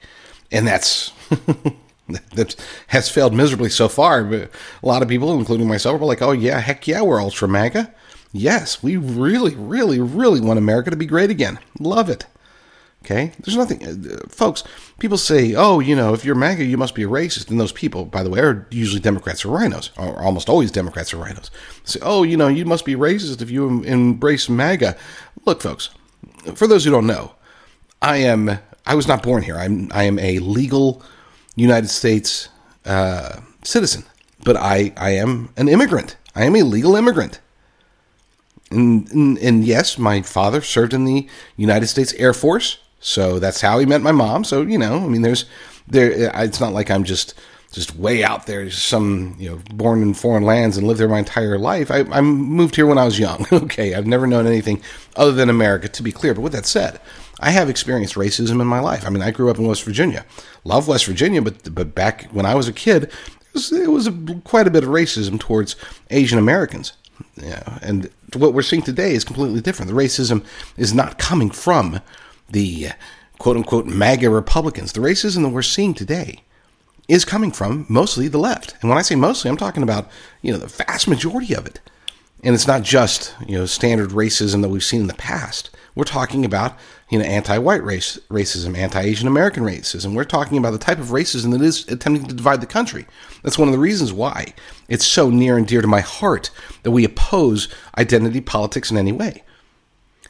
And 0.51 0.67
that's 0.67 1.11
that 2.07 2.55
has 2.87 3.09
failed 3.09 3.33
miserably 3.33 3.69
so 3.69 3.87
far. 3.87 4.21
A 4.31 4.49
lot 4.83 5.01
of 5.01 5.09
people, 5.09 5.37
including 5.37 5.67
myself, 5.67 6.01
are 6.01 6.05
like, 6.05 6.21
"Oh 6.21 6.31
yeah, 6.31 6.59
heck 6.59 6.87
yeah, 6.87 7.01
we're 7.01 7.21
ultra 7.21 7.47
MAGA. 7.47 7.93
Yes, 8.31 8.83
we 8.83 8.97
really, 8.97 9.55
really, 9.55 9.99
really 9.99 10.41
want 10.41 10.59
America 10.59 10.91
to 10.91 10.97
be 10.97 11.05
great 11.05 11.29
again. 11.29 11.59
Love 11.79 12.09
it." 12.09 12.25
Okay, 13.03 13.33
there's 13.39 13.55
nothing, 13.55 13.85
uh, 13.85 14.27
folks. 14.29 14.63
People 14.97 15.19
say, 15.19 15.53
"Oh, 15.53 15.79
you 15.79 15.95
know, 15.95 16.15
if 16.15 16.25
you're 16.25 16.33
MAGA, 16.33 16.65
you 16.65 16.75
must 16.75 16.95
be 16.95 17.03
a 17.03 17.07
racist." 17.07 17.51
And 17.51 17.59
those 17.59 17.71
people, 17.71 18.05
by 18.05 18.23
the 18.23 18.31
way, 18.31 18.39
are 18.39 18.67
usually 18.71 18.99
Democrats 18.99 19.45
or 19.45 19.49
rhinos, 19.49 19.91
or 19.97 20.21
almost 20.23 20.49
always 20.49 20.71
Democrats 20.71 21.13
or 21.13 21.17
rhinos. 21.17 21.51
Say, 21.83 21.99
"Oh, 22.01 22.23
you 22.23 22.35
know, 22.35 22.47
you 22.47 22.65
must 22.65 22.83
be 22.83 22.95
racist 22.95 23.41
if 23.41 23.51
you 23.51 23.83
embrace 23.83 24.49
MAGA." 24.49 24.95
Look, 25.45 25.61
folks, 25.61 25.89
for 26.55 26.65
those 26.65 26.83
who 26.83 26.91
don't 26.91 27.05
know, 27.05 27.33
I 28.01 28.17
am. 28.17 28.57
I 28.87 28.95
was 28.95 29.07
not 29.07 29.23
born 29.23 29.43
here. 29.43 29.57
I'm. 29.57 29.91
I 29.93 30.03
am 30.03 30.17
a 30.17 30.39
legal 30.39 31.03
United 31.55 31.89
States 31.89 32.49
uh, 32.85 33.39
citizen, 33.63 34.05
but 34.43 34.55
I, 34.57 34.93
I 34.97 35.11
am 35.11 35.49
an 35.57 35.67
immigrant. 35.67 36.17
I 36.35 36.45
am 36.45 36.55
a 36.55 36.63
legal 36.63 36.95
immigrant. 36.95 37.39
And, 38.71 39.09
and, 39.11 39.37
and, 39.37 39.63
yes, 39.63 39.97
my 39.97 40.21
father 40.21 40.61
served 40.61 40.93
in 40.93 41.05
the 41.05 41.27
United 41.55 41.87
States 41.87 42.13
Air 42.13 42.33
Force, 42.33 42.79
so 42.99 43.37
that's 43.37 43.61
how 43.61 43.77
he 43.79 43.85
met 43.85 44.01
my 44.01 44.11
mom. 44.11 44.43
So 44.43 44.63
you 44.63 44.77
know, 44.77 44.97
I 44.97 45.07
mean, 45.07 45.21
there's 45.21 45.45
there. 45.87 46.31
It's 46.43 46.59
not 46.59 46.73
like 46.73 46.89
I'm 46.89 47.03
just 47.03 47.35
just 47.71 47.95
way 47.95 48.23
out 48.23 48.45
there, 48.45 48.69
some 48.71 49.35
you 49.37 49.49
know, 49.49 49.61
born 49.73 50.01
in 50.01 50.13
foreign 50.13 50.43
lands 50.43 50.77
and 50.77 50.87
lived 50.87 50.99
there 50.99 51.09
my 51.09 51.19
entire 51.19 51.59
life. 51.59 51.91
I, 51.91 51.99
I 52.11 52.21
moved 52.21 52.75
here 52.75 52.87
when 52.87 52.97
I 52.97 53.05
was 53.05 53.19
young. 53.19 53.45
okay, 53.51 53.93
I've 53.93 54.07
never 54.07 54.25
known 54.25 54.47
anything 54.47 54.81
other 55.15 55.33
than 55.33 55.49
America, 55.49 55.87
to 55.89 56.03
be 56.03 56.11
clear. 56.11 56.33
But 56.33 56.41
with 56.41 56.53
that 56.53 56.65
said, 56.65 56.99
I 57.39 57.51
have 57.51 57.69
experienced 57.69 58.15
racism 58.15 58.61
in 58.61 58.67
my 58.67 58.79
life. 58.79 59.05
I 59.05 59.09
mean, 59.09 59.21
I 59.21 59.31
grew 59.31 59.49
up 59.49 59.59
in 59.59 59.67
West 59.67 59.83
Virginia, 59.83 60.25
love 60.63 60.87
West 60.87 61.05
Virginia, 61.05 61.41
but 61.41 61.73
but 61.73 61.93
back 61.93 62.29
when 62.31 62.45
I 62.45 62.55
was 62.55 62.67
a 62.67 62.73
kid, 62.73 63.03
it 63.03 63.53
was, 63.53 63.71
it 63.71 63.91
was 63.91 64.07
a, 64.07 64.13
quite 64.43 64.67
a 64.67 64.71
bit 64.71 64.83
of 64.83 64.89
racism 64.89 65.39
towards 65.39 65.75
Asian 66.09 66.39
Americans. 66.39 66.93
Yeah, 67.37 67.79
and 67.81 68.09
what 68.33 68.53
we're 68.53 68.61
seeing 68.61 68.81
today 68.81 69.13
is 69.13 69.23
completely 69.23 69.61
different. 69.61 69.89
The 69.89 69.97
racism 69.97 70.45
is 70.77 70.93
not 70.93 71.17
coming 71.17 71.49
from 71.49 72.01
the 72.49 72.87
uh, 72.87 72.91
quote 73.39 73.57
unquote 73.57 73.85
MAGA 73.85 74.29
Republicans. 74.29 74.93
The 74.93 75.01
racism 75.01 75.43
that 75.43 75.49
we're 75.49 75.61
seeing 75.61 75.93
today 75.93 76.41
is 77.07 77.25
coming 77.25 77.51
from 77.51 77.85
mostly 77.87 78.27
the 78.27 78.37
left. 78.37 78.75
And 78.81 78.89
when 78.89 78.97
I 78.97 79.03
say 79.03 79.15
mostly, 79.15 79.49
I'm 79.49 79.57
talking 79.57 79.83
about, 79.83 80.09
you 80.41 80.51
know, 80.51 80.57
the 80.57 80.67
vast 80.67 81.07
majority 81.07 81.53
of 81.53 81.65
it. 81.65 81.79
And 82.43 82.53
it's 82.53 82.67
not 82.67 82.83
just, 82.83 83.35
you 83.47 83.57
know, 83.57 83.65
standard 83.65 84.09
racism 84.09 84.61
that 84.61 84.69
we've 84.69 84.83
seen 84.83 85.01
in 85.01 85.07
the 85.07 85.13
past. 85.13 85.69
We're 85.95 86.03
talking 86.03 86.45
about, 86.45 86.77
you 87.09 87.19
know, 87.19 87.25
anti-white 87.25 87.83
race 87.83 88.17
racism, 88.29 88.75
anti-Asian 88.75 89.27
American 89.27 89.63
racism. 89.63 90.15
We're 90.15 90.23
talking 90.23 90.57
about 90.57 90.71
the 90.71 90.79
type 90.79 90.99
of 90.99 91.07
racism 91.07 91.51
that 91.51 91.61
is 91.61 91.87
attempting 91.87 92.27
to 92.27 92.35
divide 92.35 92.61
the 92.61 92.67
country. 92.67 93.05
That's 93.43 93.59
one 93.59 93.67
of 93.67 93.73
the 93.73 93.79
reasons 93.79 94.11
why 94.11 94.53
it's 94.87 95.05
so 95.05 95.29
near 95.29 95.57
and 95.57 95.67
dear 95.67 95.81
to 95.81 95.87
my 95.87 96.01
heart 96.01 96.49
that 96.83 96.91
we 96.91 97.05
oppose 97.05 97.67
identity 97.97 98.41
politics 98.41 98.89
in 98.89 98.97
any 98.97 99.11
way. 99.11 99.43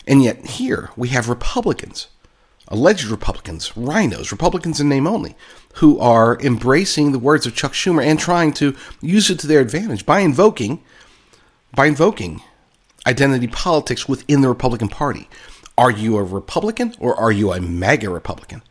And 0.05 0.21
yet 0.21 0.45
here 0.45 0.89
we 0.97 1.07
have 1.09 1.29
Republicans, 1.29 2.07
alleged 2.67 3.05
Republicans, 3.05 3.75
rhinos, 3.77 4.31
Republicans 4.31 4.81
in 4.81 4.89
name 4.89 5.07
only, 5.07 5.35
who 5.75 5.97
are 5.99 6.37
embracing 6.41 7.11
the 7.11 7.19
words 7.19 7.45
of 7.45 7.55
Chuck 7.55 7.71
Schumer 7.71 8.05
and 8.05 8.19
trying 8.19 8.51
to 8.53 8.75
use 9.01 9.29
it 9.29 9.39
to 9.39 9.47
their 9.47 9.61
advantage 9.61 10.05
by 10.05 10.19
invoking 10.19 10.83
by 11.73 11.87
invoking 11.87 12.41
identity 13.07 13.47
politics 13.47 14.07
within 14.07 14.41
the 14.41 14.47
Republican 14.47 14.87
Party. 14.87 15.29
Are 15.77 15.91
you 15.91 16.17
a 16.17 16.23
Republican 16.23 16.95
or 16.99 17.15
are 17.15 17.31
you 17.31 17.51
a 17.51 17.59
MAGA 17.59 18.09
Republican? 18.09 18.61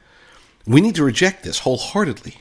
We 0.67 0.81
need 0.81 0.95
to 0.95 1.05
reject 1.05 1.43
this 1.43 1.61
wholeheartedly. 1.61 2.37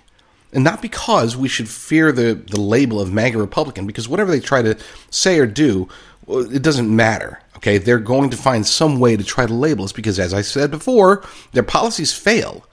And 0.53 0.63
not 0.63 0.81
because 0.81 1.35
we 1.35 1.47
should 1.47 1.67
fear 1.67 2.11
the, 2.11 2.35
the 2.35 2.59
label 2.59 3.01
of 3.01 3.11
MAGA 3.11 3.37
Republican, 3.37 3.87
because 3.87 4.07
whatever 4.07 4.31
they 4.31 4.39
try 4.39 4.61
to 4.61 4.77
say 5.09 5.39
or 5.39 5.47
do, 5.47 5.89
uh, 6.29 6.39
it 6.49 6.61
doesn't 6.61 6.95
matter. 6.95 7.39
Okay, 7.57 7.79
they're 7.79 7.97
going 7.97 8.29
to 8.29 8.37
find 8.37 8.65
some 8.65 8.99
way 8.99 9.17
to 9.17 9.23
try 9.23 9.45
to 9.45 9.53
label 9.53 9.85
us 9.85 9.91
because, 9.91 10.19
as 10.19 10.33
I 10.33 10.41
said 10.41 10.69
before, 10.69 11.23
their 11.53 11.63
policies 11.63 12.13
fail. 12.13 12.65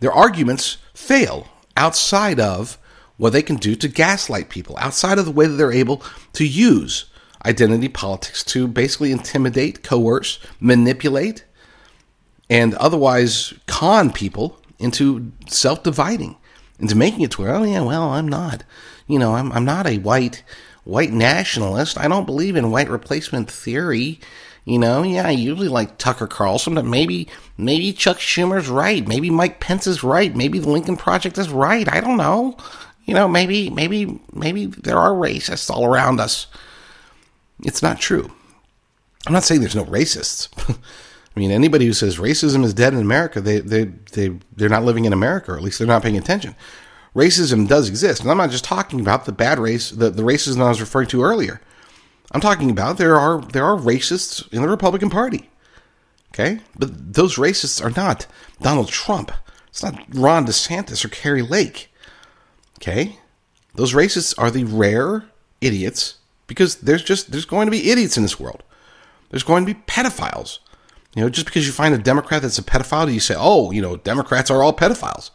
Their 0.00 0.12
arguments 0.12 0.76
fail 0.94 1.48
outside 1.76 2.38
of 2.38 2.78
what 3.16 3.32
they 3.32 3.42
can 3.42 3.56
do 3.56 3.74
to 3.74 3.88
gaslight 3.88 4.48
people, 4.48 4.76
outside 4.78 5.18
of 5.18 5.24
the 5.24 5.32
way 5.32 5.46
that 5.46 5.54
they're 5.54 5.72
able 5.72 6.02
to 6.34 6.46
use 6.46 7.06
identity 7.44 7.88
politics 7.88 8.42
to 8.44 8.66
basically 8.66 9.12
intimidate, 9.12 9.82
coerce, 9.82 10.38
manipulate, 10.60 11.44
and 12.48 12.74
otherwise 12.74 13.54
con 13.66 14.12
people 14.12 14.60
into 14.78 15.32
self 15.48 15.82
dividing, 15.82 16.36
into 16.78 16.94
making 16.94 17.22
it 17.22 17.32
to 17.32 17.42
where, 17.42 17.54
oh 17.54 17.64
yeah, 17.64 17.80
well, 17.80 18.10
I'm 18.10 18.28
not, 18.28 18.64
you 19.06 19.18
know, 19.18 19.34
I'm, 19.34 19.52
I'm 19.52 19.64
not 19.64 19.86
a 19.86 19.98
white 19.98 20.42
white 20.86 21.12
nationalist. 21.12 21.98
I 21.98 22.08
don't 22.08 22.26
believe 22.26 22.56
in 22.56 22.70
white 22.70 22.88
replacement 22.88 23.50
theory. 23.50 24.20
You 24.64 24.78
know, 24.78 25.02
yeah, 25.02 25.26
I 25.26 25.30
usually 25.30 25.68
like 25.68 25.98
Tucker 25.98 26.26
Carlson, 26.26 26.74
but 26.74 26.84
maybe 26.84 27.28
maybe 27.58 27.92
Chuck 27.92 28.18
Schumer's 28.18 28.68
right. 28.68 29.06
Maybe 29.06 29.30
Mike 29.30 29.60
Pence 29.60 29.86
is 29.86 30.02
right. 30.02 30.34
Maybe 30.34 30.58
the 30.58 30.70
Lincoln 30.70 30.96
Project 30.96 31.38
is 31.38 31.50
right. 31.50 31.92
I 31.92 32.00
don't 32.00 32.16
know. 32.16 32.56
You 33.04 33.14
know, 33.14 33.28
maybe 33.28 33.70
maybe 33.70 34.20
maybe 34.32 34.66
there 34.66 34.98
are 34.98 35.12
racists 35.12 35.70
all 35.70 35.84
around 35.84 36.18
us. 36.18 36.46
It's 37.64 37.82
not 37.82 38.00
true. 38.00 38.30
I'm 39.26 39.32
not 39.32 39.44
saying 39.44 39.60
there's 39.60 39.76
no 39.76 39.84
racists. 39.84 40.48
I 41.36 41.40
mean, 41.40 41.50
anybody 41.50 41.84
who 41.86 41.92
says 41.92 42.16
racism 42.16 42.64
is 42.64 42.72
dead 42.72 42.94
in 42.94 43.00
America, 43.00 43.40
they, 43.40 43.60
they, 43.60 43.84
they, 43.84 44.38
they're 44.54 44.68
not 44.68 44.84
living 44.84 45.04
in 45.04 45.12
America, 45.12 45.52
or 45.52 45.56
at 45.56 45.62
least 45.62 45.78
they're 45.78 45.86
not 45.86 46.02
paying 46.02 46.16
attention. 46.16 46.54
Racism 47.14 47.68
does 47.68 47.88
exist. 47.88 48.22
And 48.22 48.30
I'm 48.30 48.36
not 48.36 48.50
just 48.50 48.64
talking 48.64 49.00
about 49.00 49.24
the 49.24 49.32
bad 49.32 49.58
race, 49.58 49.90
the, 49.90 50.10
the 50.10 50.22
racism 50.22 50.60
I 50.60 50.68
was 50.68 50.80
referring 50.80 51.08
to 51.08 51.22
earlier. 51.22 51.60
I'm 52.32 52.40
talking 52.40 52.70
about 52.70 52.98
there 52.98 53.16
are 53.16 53.40
there 53.40 53.64
are 53.64 53.76
racists 53.76 54.52
in 54.52 54.62
the 54.62 54.68
Republican 54.68 55.10
Party. 55.10 55.48
Okay? 56.32 56.60
But 56.78 57.14
those 57.14 57.36
racists 57.36 57.82
are 57.82 57.90
not 57.90 58.26
Donald 58.60 58.88
Trump. 58.88 59.32
It's 59.68 59.82
not 59.82 60.02
Ron 60.14 60.46
DeSantis 60.46 61.04
or 61.04 61.08
Kari 61.08 61.42
Lake. 61.42 61.92
Okay? 62.78 63.18
Those 63.74 63.94
racists 63.94 64.34
are 64.36 64.50
the 64.50 64.64
rare 64.64 65.24
idiots 65.60 66.16
because 66.46 66.76
there's 66.76 67.02
just 67.02 67.32
there's 67.32 67.44
going 67.44 67.66
to 67.66 67.70
be 67.70 67.90
idiots 67.90 68.16
in 68.16 68.22
this 68.22 68.40
world. 68.40 68.62
There's 69.30 69.42
going 69.42 69.66
to 69.66 69.74
be 69.74 69.80
pedophiles. 69.86 70.58
You 71.14 71.22
know, 71.22 71.28
just 71.28 71.46
because 71.46 71.66
you 71.66 71.72
find 71.72 71.94
a 71.94 71.98
Democrat 71.98 72.42
that's 72.42 72.58
a 72.58 72.62
pedophile, 72.62 73.12
you 73.12 73.20
say, 73.20 73.34
"Oh, 73.36 73.70
you 73.70 73.80
know, 73.80 73.96
Democrats 73.96 74.50
are 74.50 74.62
all 74.62 74.72
pedophiles." 74.72 75.30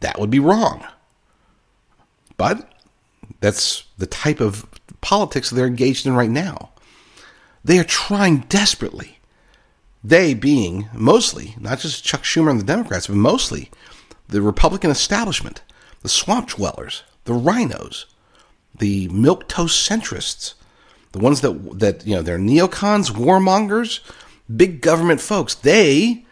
That 0.00 0.18
would 0.18 0.30
be 0.30 0.40
wrong. 0.40 0.84
But 2.36 2.68
that's 3.40 3.84
the 3.98 4.06
type 4.06 4.40
of 4.40 4.66
politics 5.00 5.50
they're 5.50 5.66
engaged 5.66 6.06
in 6.06 6.14
right 6.14 6.30
now. 6.30 6.70
They 7.64 7.78
are 7.78 7.84
trying 7.84 8.38
desperately. 8.48 9.18
They 10.02 10.34
being 10.34 10.88
mostly, 10.92 11.54
not 11.60 11.78
just 11.78 12.04
Chuck 12.04 12.22
Schumer 12.22 12.50
and 12.50 12.58
the 12.58 12.64
Democrats, 12.64 13.06
but 13.06 13.16
mostly 13.16 13.70
the 14.28 14.42
Republican 14.42 14.90
establishment, 14.90 15.62
the 16.00 16.08
swamp 16.08 16.48
dwellers, 16.48 17.04
the 17.24 17.34
RINOs, 17.34 18.06
the 18.78 19.08
milquetoast 19.08 19.88
centrists, 19.88 20.54
the 21.12 21.18
ones 21.18 21.40
that 21.42 21.78
that 21.78 22.06
you 22.06 22.14
know 22.14 22.22
they're 22.22 22.38
neocons, 22.38 23.10
warmongers, 23.10 24.00
big 24.54 24.80
government 24.80 25.20
folks. 25.20 25.54
They 25.54 26.24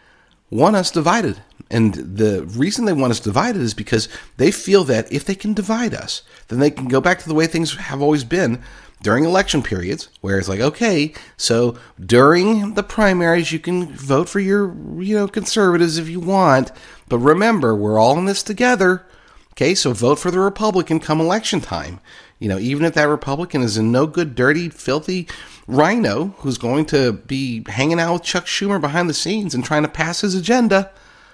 want 0.49 0.75
us 0.75 0.91
divided. 0.91 1.41
And 1.69 1.93
the 1.93 2.43
reason 2.43 2.83
they 2.83 2.91
want 2.91 3.11
us 3.11 3.21
divided 3.21 3.61
is 3.61 3.73
because 3.73 4.09
they 4.35 4.51
feel 4.51 4.83
that 4.83 5.11
if 5.11 5.23
they 5.23 5.35
can 5.35 5.53
divide 5.53 5.93
us, 5.93 6.21
then 6.49 6.59
they 6.59 6.69
can 6.69 6.89
go 6.89 6.99
back 6.99 7.19
to 7.19 7.29
the 7.29 7.33
way 7.33 7.47
things 7.47 7.75
have 7.75 8.01
always 8.01 8.25
been 8.25 8.61
during 9.01 9.23
election 9.23 9.63
periods, 9.63 10.09
where 10.19 10.37
it's 10.37 10.49
like, 10.49 10.59
okay, 10.59 11.13
so 11.37 11.77
during 11.99 12.75
the 12.75 12.83
primaries, 12.83 13.51
you 13.51 13.59
can 13.59 13.87
vote 13.93 14.29
for 14.29 14.39
your, 14.39 14.75
you 15.01 15.15
know, 15.15 15.27
conservatives 15.27 15.97
if 15.97 16.07
you 16.07 16.19
want, 16.19 16.71
but 17.09 17.17
remember, 17.17 17.75
we're 17.75 17.97
all 17.97 18.17
in 18.17 18.25
this 18.25 18.43
together. 18.43 19.05
Okay, 19.53 19.75
so 19.75 19.93
vote 19.93 20.17
for 20.17 20.31
the 20.31 20.39
Republican 20.39 20.99
come 20.99 21.19
election 21.19 21.61
time. 21.61 21.99
You 22.39 22.49
know, 22.49 22.57
even 22.57 22.85
if 22.85 22.93
that 22.93 23.03
Republican 23.03 23.61
is 23.61 23.77
a 23.77 23.83
no 23.83 24.07
good, 24.07 24.33
dirty, 24.33 24.69
filthy 24.69 25.27
rhino 25.67 26.33
who's 26.39 26.57
going 26.57 26.85
to 26.87 27.13
be 27.13 27.63
hanging 27.67 27.99
out 27.99 28.13
with 28.13 28.23
Chuck 28.23 28.45
Schumer 28.45 28.81
behind 28.81 29.09
the 29.09 29.13
scenes 29.13 29.53
and 29.53 29.63
trying 29.63 29.83
to 29.83 29.89
pass 29.89 30.21
his 30.21 30.33
agenda, 30.33 30.91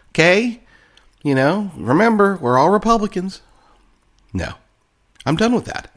okay? 0.09 0.61
You 1.23 1.35
know, 1.35 1.71
remember, 1.77 2.37
we're 2.41 2.57
all 2.57 2.69
Republicans. 2.69 3.41
No, 4.33 4.53
I'm 5.25 5.37
done 5.37 5.53
with 5.53 5.65
that. 5.65 5.93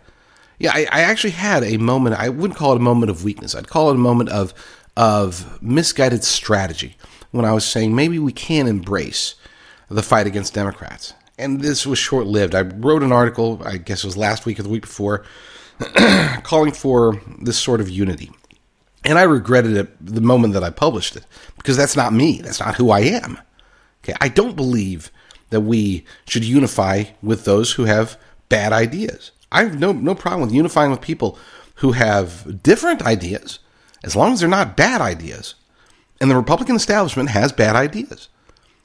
Yeah, 0.59 0.73
I, 0.75 0.87
I 0.93 1.01
actually 1.01 1.31
had 1.31 1.65
a 1.65 1.79
moment, 1.79 2.17
I 2.17 2.29
wouldn't 2.29 2.59
call 2.59 2.73
it 2.73 2.77
a 2.77 2.81
moment 2.81 3.11
of 3.11 3.25
weakness, 3.25 3.55
I'd 3.55 3.69
call 3.69 3.91
it 3.91 3.95
a 3.95 3.99
moment 3.99 4.29
of, 4.29 4.55
of 4.97 5.61
misguided 5.63 6.23
strategy 6.23 6.97
when 7.31 7.45
I 7.45 7.53
was 7.53 7.65
saying 7.65 7.95
maybe 7.95 8.19
we 8.19 8.33
can 8.33 8.67
embrace 8.69 9.35
the 9.89 10.03
fight 10.03 10.27
against 10.27 10.55
Democrats 10.55 11.15
and 11.41 11.61
this 11.61 11.87
was 11.87 11.99
short 11.99 12.27
lived. 12.27 12.55
I 12.55 12.63
wrote 12.63 13.03
an 13.03 13.13
article, 13.13 13.61
I 13.65 13.77
guess 13.77 14.05
it 14.05 14.07
was 14.07 14.17
last 14.17 14.47
week 14.47 14.59
or 14.59 14.63
the 14.63 14.69
week 14.69 14.83
before, 14.83 15.25
calling 16.43 16.73
for 16.73 17.21
this 17.41 17.59
sort 17.59 17.81
of 17.81 17.89
unity. 17.89 18.31
And 19.05 19.19
I 19.19 19.23
regretted 19.23 19.77
it 19.77 20.07
the 20.07 20.21
moment 20.21 20.55
that 20.55 20.65
I 20.65 20.71
published 20.71 21.17
it 21.17 21.25
because 21.57 21.77
that's 21.77 21.97
not 21.97 22.13
me. 22.13 22.41
That's 22.43 22.61
not 22.61 22.77
who 22.77 22.91
I 22.91 23.01
am. 23.01 23.39
Okay, 24.05 24.15
I 24.21 24.29
don't 24.29 24.57
believe 24.57 25.11
that 25.49 25.63
we 25.63 26.05
should 26.29 26.45
unify 26.45 27.05
with 27.23 27.45
those 27.45 27.73
who 27.73 27.85
have 27.85 28.19
bad 28.49 28.73
ideas. 28.73 29.33
I 29.51 29.65
have 29.65 29.79
no 29.79 29.93
no 29.93 30.15
problem 30.15 30.43
with 30.43 30.55
unifying 30.55 30.91
with 30.91 31.01
people 31.01 31.39
who 31.77 31.93
have 31.93 32.63
different 32.63 33.03
ideas 33.03 33.59
as 34.05 34.15
long 34.15 34.33
as 34.33 34.41
they're 34.41 34.49
not 34.49 34.77
bad 34.77 35.01
ideas. 35.01 35.55
And 36.21 36.31
the 36.31 36.37
Republican 36.37 36.77
establishment 36.77 37.31
has 37.31 37.53
bad 37.53 37.77
ideas. 37.77 38.29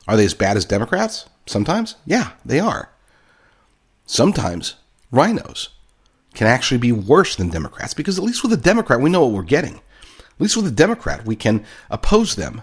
Are 0.07 0.15
they 0.15 0.25
as 0.25 0.33
bad 0.33 0.55
as 0.55 0.65
Democrats? 0.65 1.27
Sometimes, 1.45 1.95
yeah, 2.05 2.31
they 2.43 2.59
are. 2.59 2.89
Sometimes 4.05 4.75
rhinos 5.11 5.69
can 6.33 6.47
actually 6.47 6.77
be 6.77 6.91
worse 6.91 7.35
than 7.35 7.49
Democrats 7.49 7.93
because 7.93 8.17
at 8.17 8.23
least 8.23 8.43
with 8.43 8.53
a 8.53 8.57
Democrat, 8.57 9.01
we 9.01 9.09
know 9.09 9.25
what 9.25 9.33
we're 9.33 9.43
getting. 9.43 9.75
At 9.75 10.41
least 10.41 10.57
with 10.57 10.67
a 10.67 10.71
Democrat, 10.71 11.25
we 11.25 11.35
can 11.35 11.65
oppose 11.89 12.35
them 12.35 12.61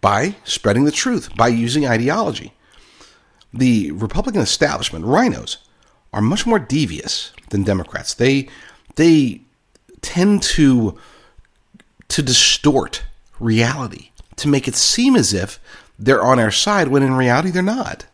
by 0.00 0.36
spreading 0.44 0.84
the 0.84 0.90
truth, 0.90 1.34
by 1.36 1.48
using 1.48 1.86
ideology. 1.86 2.54
The 3.52 3.90
Republican 3.92 4.40
establishment, 4.40 5.04
rhinos, 5.04 5.58
are 6.12 6.22
much 6.22 6.46
more 6.46 6.58
devious 6.58 7.32
than 7.50 7.62
Democrats. 7.62 8.14
They 8.14 8.48
they 8.96 9.42
tend 10.00 10.42
to 10.42 10.98
to 12.08 12.22
distort 12.22 13.04
reality 13.38 14.10
to 14.36 14.48
make 14.48 14.66
it 14.66 14.74
seem 14.74 15.14
as 15.14 15.32
if 15.34 15.60
they're 15.98 16.22
on 16.22 16.38
our 16.38 16.50
side 16.50 16.88
when 16.88 17.02
in 17.02 17.14
reality 17.14 17.50
they're 17.50 17.62
not 17.62 18.06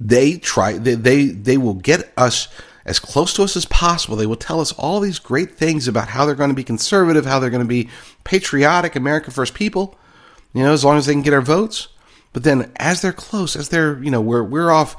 they 0.00 0.38
try 0.38 0.78
they, 0.78 0.94
they 0.94 1.26
they 1.26 1.56
will 1.56 1.74
get 1.74 2.12
us 2.16 2.48
as 2.84 2.98
close 2.98 3.34
to 3.34 3.42
us 3.42 3.56
as 3.56 3.66
possible. 3.66 4.16
They 4.16 4.26
will 4.26 4.36
tell 4.36 4.60
us 4.60 4.72
all 4.72 5.00
these 5.00 5.18
great 5.18 5.56
things 5.56 5.86
about 5.86 6.08
how 6.08 6.24
they're 6.24 6.34
going 6.34 6.50
to 6.50 6.56
be 6.56 6.64
conservative, 6.64 7.26
how 7.26 7.38
they're 7.38 7.50
going 7.50 7.62
to 7.62 7.68
be 7.68 7.88
patriotic, 8.24 8.96
America 8.96 9.30
First 9.30 9.54
people. 9.54 9.98
you 10.54 10.62
know, 10.62 10.72
as 10.72 10.84
long 10.84 10.96
as 10.96 11.06
they 11.06 11.12
can 11.12 11.22
get 11.22 11.34
our 11.34 11.42
votes. 11.42 11.88
But 12.32 12.44
then 12.44 12.72
as 12.76 13.02
they're 13.02 13.12
close, 13.12 13.56
as 13.56 13.68
they're, 13.68 14.02
you 14.02 14.10
know, 14.10 14.20
we're, 14.20 14.42
we're 14.42 14.70
off 14.70 14.96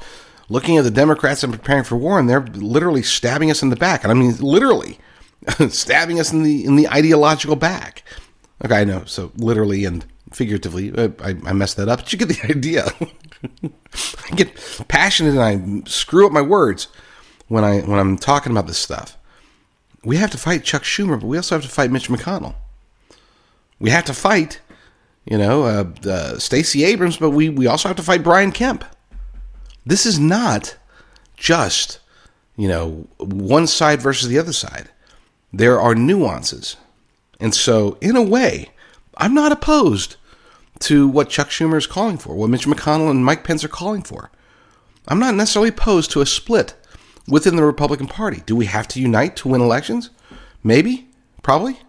looking 0.48 0.76
at 0.76 0.84
the 0.84 0.90
Democrats 0.90 1.42
and 1.42 1.52
preparing 1.52 1.84
for 1.84 1.96
war, 1.96 2.18
and 2.18 2.28
they're 2.28 2.46
literally 2.46 3.02
stabbing 3.02 3.50
us 3.50 3.62
in 3.62 3.70
the 3.70 3.76
back. 3.76 4.02
And 4.02 4.10
I 4.10 4.14
mean, 4.14 4.36
literally 4.36 4.98
stabbing 5.68 6.20
us 6.20 6.32
in 6.32 6.42
the, 6.42 6.64
in 6.64 6.76
the 6.76 6.88
ideological 6.88 7.56
back. 7.56 8.04
Okay, 8.64 8.80
I 8.80 8.84
know. 8.84 9.04
So 9.04 9.32
literally 9.36 9.84
and 9.84 10.04
figuratively, 10.30 10.92
uh, 10.92 11.08
I, 11.22 11.36
I 11.44 11.52
messed 11.52 11.76
that 11.76 11.88
up, 11.88 12.00
but 12.00 12.12
you 12.12 12.18
get 12.18 12.28
the 12.28 12.50
idea. 12.50 12.86
I 14.30 14.34
get 14.34 14.84
passionate 14.88 15.34
and 15.38 15.84
I 15.86 15.88
screw 15.88 16.26
up 16.26 16.32
my 16.32 16.42
words 16.42 16.88
when 17.48 17.64
I 17.64 17.80
when 17.80 17.98
I'm 17.98 18.16
talking 18.16 18.52
about 18.52 18.66
this 18.66 18.78
stuff. 18.78 19.16
We 20.04 20.16
have 20.16 20.30
to 20.30 20.38
fight 20.38 20.64
Chuck 20.64 20.82
Schumer, 20.82 21.20
but 21.20 21.26
we 21.26 21.36
also 21.36 21.56
have 21.56 21.64
to 21.64 21.70
fight 21.70 21.90
Mitch 21.90 22.08
McConnell. 22.08 22.54
We 23.78 23.90
have 23.90 24.04
to 24.04 24.14
fight, 24.14 24.60
you 25.26 25.36
know, 25.36 25.64
uh, 25.64 26.08
uh, 26.08 26.38
Stacey 26.38 26.84
Abrams, 26.84 27.16
but 27.16 27.30
we 27.30 27.48
we 27.48 27.66
also 27.66 27.88
have 27.88 27.96
to 27.96 28.02
fight 28.02 28.22
Brian 28.22 28.52
Kemp. 28.52 28.84
This 29.84 30.06
is 30.06 30.18
not 30.18 30.76
just, 31.36 31.98
you 32.56 32.68
know, 32.68 33.08
one 33.18 33.66
side 33.66 34.00
versus 34.00 34.28
the 34.28 34.38
other 34.38 34.52
side. 34.52 34.90
There 35.52 35.80
are 35.80 35.94
nuances. 35.94 36.76
And 37.40 37.54
so, 37.54 37.96
in 38.00 38.14
a 38.14 38.22
way, 38.22 38.68
I'm 39.16 39.34
not 39.34 39.50
opposed 39.50 40.16
to 40.80 41.08
what 41.08 41.28
Chuck 41.28 41.48
Schumer 41.48 41.76
is 41.76 41.86
calling 41.86 42.18
for, 42.18 42.34
what 42.34 42.50
Mitch 42.50 42.66
McConnell 42.66 43.10
and 43.10 43.24
Mike 43.24 43.44
Pence 43.44 43.62
are 43.64 43.68
calling 43.68 44.02
for. 44.02 44.30
I'm 45.08 45.18
not 45.18 45.34
necessarily 45.34 45.68
opposed 45.68 46.10
to 46.12 46.20
a 46.20 46.26
split 46.26 46.74
within 47.28 47.56
the 47.56 47.64
Republican 47.64 48.06
Party. 48.06 48.42
Do 48.46 48.56
we 48.56 48.66
have 48.66 48.88
to 48.88 49.00
unite 49.00 49.36
to 49.36 49.48
win 49.48 49.60
elections? 49.60 50.10
Maybe, 50.62 51.08
probably. 51.42 51.80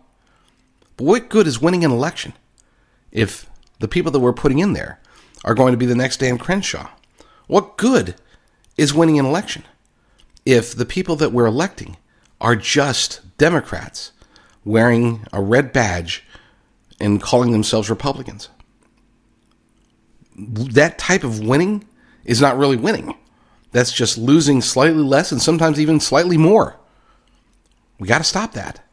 But 0.97 1.05
what 1.05 1.29
good 1.29 1.47
is 1.47 1.61
winning 1.61 1.83
an 1.83 1.91
election 1.91 2.33
if 3.11 3.49
the 3.79 3.87
people 3.87 4.11
that 4.11 4.19
we're 4.19 4.33
putting 4.33 4.59
in 4.59 4.73
there 4.73 4.99
are 5.43 5.55
going 5.55 5.71
to 5.71 5.77
be 5.77 5.85
the 5.85 5.95
next 5.95 6.17
Dan 6.17 6.37
Crenshaw? 6.37 6.89
What 7.47 7.77
good 7.77 8.15
is 8.77 8.93
winning 8.93 9.19
an 9.19 9.25
election 9.25 9.63
if 10.45 10.75
the 10.75 10.85
people 10.85 11.15
that 11.17 11.31
we're 11.31 11.45
electing 11.45 11.97
are 12.39 12.55
just 12.55 13.21
Democrats 13.37 14.11
wearing 14.63 15.25
a 15.33 15.41
red 15.41 15.73
badge 15.73 16.23
and 16.99 17.21
calling 17.21 17.51
themselves 17.51 17.89
Republicans? 17.89 18.49
That 20.41 20.97
type 20.97 21.23
of 21.23 21.39
winning 21.39 21.85
is 22.25 22.41
not 22.41 22.57
really 22.57 22.77
winning. 22.77 23.15
That's 23.71 23.91
just 23.91 24.17
losing 24.17 24.61
slightly 24.61 25.03
less 25.03 25.31
and 25.31 25.41
sometimes 25.41 25.79
even 25.79 25.99
slightly 25.99 26.37
more. 26.37 26.77
We 27.99 28.07
got 28.07 28.17
to 28.17 28.23
stop 28.23 28.53
that. 28.53 28.83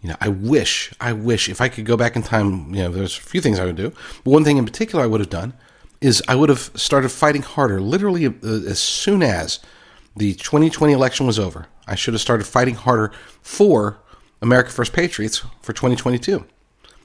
You 0.00 0.10
know, 0.10 0.16
I 0.20 0.28
wish, 0.28 0.92
I 1.00 1.12
wish 1.12 1.48
if 1.48 1.60
I 1.60 1.68
could 1.68 1.86
go 1.86 1.96
back 1.96 2.14
in 2.14 2.22
time, 2.22 2.74
you 2.74 2.82
know, 2.82 2.90
there's 2.90 3.16
a 3.16 3.22
few 3.22 3.40
things 3.40 3.58
I 3.58 3.64
would 3.64 3.76
do. 3.76 3.90
But 4.22 4.30
one 4.30 4.44
thing 4.44 4.58
in 4.58 4.64
particular 4.64 5.02
I 5.02 5.06
would 5.06 5.20
have 5.20 5.30
done 5.30 5.54
is 6.00 6.22
I 6.28 6.34
would 6.34 6.50
have 6.50 6.70
started 6.74 7.08
fighting 7.08 7.42
harder 7.42 7.80
literally 7.80 8.26
uh, 8.26 8.30
as 8.42 8.78
soon 8.78 9.22
as 9.22 9.60
the 10.16 10.34
2020 10.34 10.92
election 10.92 11.26
was 11.26 11.38
over. 11.38 11.66
I 11.86 11.94
should 11.94 12.14
have 12.14 12.20
started 12.20 12.44
fighting 12.44 12.74
harder 12.74 13.12
for 13.40 13.98
America 14.42 14.70
First 14.70 14.92
Patriots 14.92 15.42
for 15.62 15.72
2022. 15.72 16.44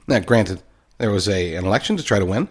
Now, 0.06 0.18
granted, 0.20 0.62
there 0.98 1.10
was 1.10 1.28
a, 1.28 1.54
an 1.54 1.64
election 1.64 1.96
to 1.96 2.02
try 2.02 2.18
to 2.18 2.26
win, 2.26 2.48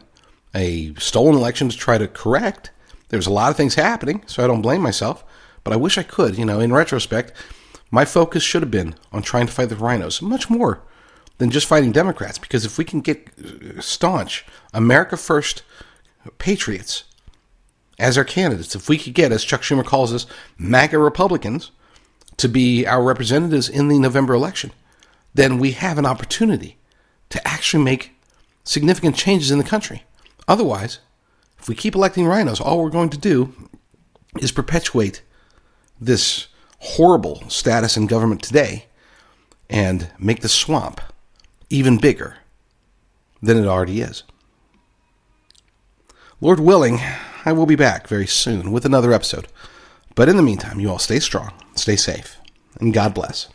a 0.53 0.93
stolen 0.95 1.35
election 1.35 1.69
to 1.69 1.77
try 1.77 1.97
to 1.97 2.07
correct, 2.07 2.71
there 3.09 3.17
was 3.17 3.27
a 3.27 3.31
lot 3.31 3.51
of 3.51 3.57
things 3.57 3.75
happening, 3.75 4.23
so 4.25 4.43
I 4.43 4.47
don't 4.47 4.61
blame 4.61 4.81
myself. 4.81 5.23
But 5.63 5.73
I 5.73 5.77
wish 5.77 5.97
I 5.97 6.03
could. 6.03 6.37
You 6.37 6.45
know, 6.45 6.59
in 6.59 6.73
retrospect, 6.73 7.33
my 7.91 8.05
focus 8.05 8.43
should 8.43 8.61
have 8.61 8.71
been 8.71 8.95
on 9.11 9.21
trying 9.21 9.47
to 9.47 9.53
fight 9.53 9.69
the 9.69 9.75
rhinos 9.75 10.21
much 10.21 10.49
more 10.49 10.81
than 11.37 11.49
just 11.49 11.67
fighting 11.67 11.91
Democrats. 11.91 12.37
Because 12.37 12.65
if 12.65 12.77
we 12.77 12.85
can 12.85 13.01
get 13.01 13.29
uh, 13.39 13.81
staunch 13.81 14.45
America 14.73 15.17
First 15.17 15.63
patriots 16.37 17.03
as 17.97 18.17
our 18.17 18.23
candidates, 18.23 18.75
if 18.75 18.87
we 18.87 18.97
could 18.97 19.13
get, 19.13 19.31
as 19.31 19.43
Chuck 19.43 19.61
Schumer 19.61 19.85
calls 19.85 20.13
us, 20.13 20.25
MAGA 20.57 20.97
Republicans 20.97 21.71
to 22.37 22.47
be 22.47 22.87
our 22.87 23.03
representatives 23.03 23.67
in 23.67 23.89
the 23.89 23.99
November 23.99 24.33
election, 24.33 24.71
then 25.33 25.59
we 25.59 25.71
have 25.71 25.97
an 25.97 26.05
opportunity 26.05 26.77
to 27.29 27.45
actually 27.45 27.83
make 27.83 28.13
significant 28.63 29.15
changes 29.15 29.51
in 29.51 29.57
the 29.57 29.63
country. 29.63 30.03
Otherwise, 30.49 30.99
if 31.59 31.69
we 31.69 31.75
keep 31.75 31.93
electing 31.93 32.25
rhinos, 32.25 32.59
all 32.59 32.81
we're 32.83 32.89
going 32.89 33.11
to 33.11 33.17
do 33.17 33.53
is 34.39 34.51
perpetuate 34.51 35.21
this 36.01 36.47
horrible 36.79 37.47
status 37.49 37.95
in 37.95 38.07
government 38.07 38.41
today 38.41 38.85
and 39.69 40.09
make 40.17 40.41
the 40.41 40.49
swamp 40.49 41.01
even 41.69 41.99
bigger 41.99 42.37
than 43.43 43.57
it 43.57 43.67
already 43.67 44.01
is. 44.01 44.23
Lord 46.41 46.59
willing, 46.59 46.99
I 47.45 47.51
will 47.51 47.67
be 47.67 47.75
back 47.75 48.07
very 48.07 48.25
soon 48.25 48.71
with 48.71 48.85
another 48.85 49.13
episode. 49.13 49.47
But 50.15 50.29
in 50.29 50.35
the 50.35 50.43
meantime, 50.43 50.79
you 50.79 50.89
all 50.89 50.99
stay 50.99 51.19
strong, 51.19 51.53
stay 51.75 51.95
safe, 51.95 52.37
and 52.79 52.93
God 52.93 53.13
bless. 53.13 53.49